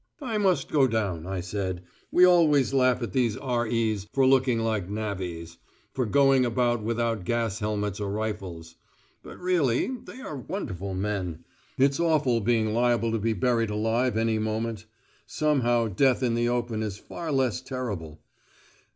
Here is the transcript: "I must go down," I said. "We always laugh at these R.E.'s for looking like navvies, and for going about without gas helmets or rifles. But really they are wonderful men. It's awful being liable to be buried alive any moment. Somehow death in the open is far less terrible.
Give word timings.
"I 0.23 0.39
must 0.39 0.71
go 0.71 0.87
down," 0.87 1.27
I 1.27 1.41
said. 1.41 1.83
"We 2.11 2.25
always 2.25 2.73
laugh 2.73 3.03
at 3.03 3.11
these 3.13 3.37
R.E.'s 3.37 4.07
for 4.11 4.25
looking 4.25 4.57
like 4.59 4.89
navvies, 4.89 5.49
and 5.51 5.59
for 5.93 6.07
going 6.07 6.43
about 6.43 6.81
without 6.81 7.23
gas 7.23 7.59
helmets 7.59 7.99
or 7.99 8.09
rifles. 8.11 8.77
But 9.21 9.37
really 9.37 9.95
they 9.95 10.19
are 10.21 10.37
wonderful 10.37 10.95
men. 10.95 11.45
It's 11.77 11.99
awful 11.99 12.39
being 12.41 12.73
liable 12.73 13.11
to 13.11 13.19
be 13.19 13.33
buried 13.33 13.69
alive 13.69 14.17
any 14.17 14.39
moment. 14.39 14.87
Somehow 15.27 15.87
death 15.89 16.23
in 16.23 16.33
the 16.33 16.49
open 16.49 16.81
is 16.81 16.97
far 16.97 17.31
less 17.31 17.61
terrible. 17.61 18.23